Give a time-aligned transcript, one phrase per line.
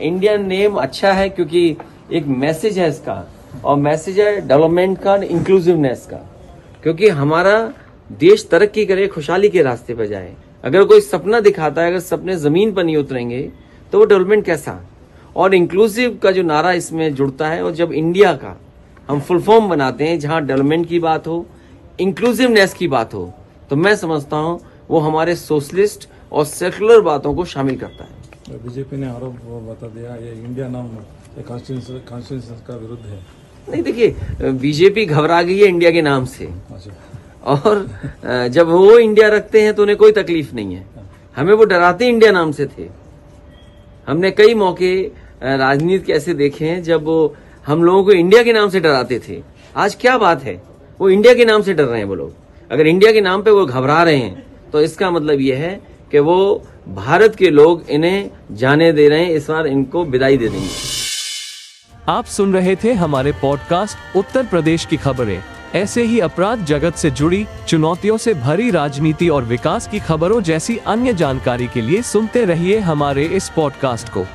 [0.00, 1.76] Indian name अच्छा है क्योंकि
[2.12, 3.24] एक मैसेज है इसका,
[3.64, 6.16] और मैसेज है डेवलपमेंट का इंक्लूसिवनेस का।
[6.82, 7.58] क्योंकि हमारा
[8.10, 10.34] देश तरक्की करे, खुशहाली के रास्ते पर जाए।
[10.64, 13.40] अगर कोई सपना दिखाता है, अगर सपने ज़मीन पर नहीं उतरेंगे
[13.92, 14.80] तो वो डेवलपमेंट कैसा?
[15.36, 18.56] और इंक्लूसिव का जो नारा इसमें जुड़ता है, और जब इंडिया का
[19.08, 21.46] हम फुल फॉर्म बनाते हैं, जहाँ डेवलपमेंट की बात हो
[21.98, 23.32] इंक्लूसिवनेस की बात हो
[23.70, 24.60] तो मैं समझता हूँ
[24.90, 28.15] वो हमारे सोशलिस्ट और सेकुलर बातों को शामिल करता है।
[28.48, 29.34] बीजेपी ने आरोप
[29.68, 30.88] बता दिया ये इंडिया नाम
[31.38, 33.18] कॉन्स्टिट्यूशन का विरुद्ध है।
[33.68, 36.90] नहीं देखिए बीजेपी घबरा गई है इंडिया के नाम से। अच्छा।
[37.44, 40.84] और जब वो इंडिया रखते हैं तो उन्हें कोई तकलीफ़ नहीं है।
[41.36, 42.88] हमें वो डराते इंडिया नाम से थे।
[44.06, 44.94] हमने कई मौके
[45.42, 47.34] राजनीति के ऐसे देखे हैं जब वो
[47.66, 49.42] हम लोगों को इंडिया के नाम से डराते थे।
[49.76, 50.60] आज क्या बात है?
[51.00, 52.32] वो इंडिया के नाम से डर रहे हैं वो लोग।
[52.70, 55.80] अगर इंडिया के नाम पे वो घबरा रहे हैं तो इसका मतलब ये है
[56.12, 56.38] कि वो
[56.88, 60.68] भारत के लोग इन्हें जाने दे रहे हैं इस बार इनको विदाई दे देंगे।
[62.08, 65.42] आप सुन रहे थे हमारे पॉडकास्ट उत्तर प्रदेश की खबरें।
[65.74, 70.76] ऐसे ही अपराध जगत से जुड़ी चुनौतियों से भरी राजनीति और विकास की खबरों जैसी
[70.86, 74.26] अन्य जानकारी के लिए सुनते रहिए हमारे इस पॉडकास्ट को।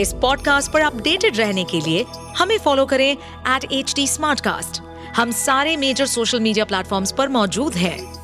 [0.00, 2.04] इस पॉडकास्ट पर अपडेटेड रहने के लिए
[2.38, 4.80] हमें फॉलो करें एट एच
[5.16, 8.23] हम सारे मेजर सोशल मीडिया प्लेटफॉर्म पर मौजूद हैं।